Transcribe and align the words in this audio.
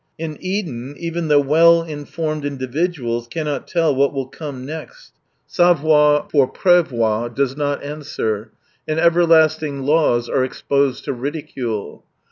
In 0.17 0.35
Eden, 0.39 0.95
even 0.97 1.27
the 1.27 1.39
well 1.39 1.83
informed 1.83 2.43
individuals 2.43 3.27
eannot 3.27 3.67
tell 3.67 3.93
what 3.93 4.11
will 4.11 4.25
come 4.25 4.65
next, 4.65 5.13
savoir 5.45 6.27
21 6.27 6.29
pour 6.31 6.51
■prhoir 6.51 7.35
does 7.35 7.55
not 7.55 7.83
answer, 7.83 8.49
and 8.87 8.99
ever 8.99 9.27
lasting 9.27 9.83
laws 9.83 10.27
are 10.27 10.43
exposed 10.43 11.05
to 11.05 11.13
ridicule. 11.13 12.03